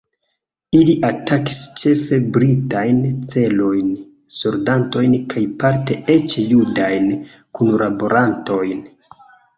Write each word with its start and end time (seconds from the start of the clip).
Ili 0.77 0.93
atakis 1.09 1.57
ĉefe 1.81 2.17
britajn 2.37 3.03
celojn, 3.33 3.91
soldatojn 4.39 5.13
kaj 5.35 5.45
parte 5.65 5.99
eĉ 6.17 6.37
judajn 6.55 7.09
kunlaborantojn. 7.61 8.81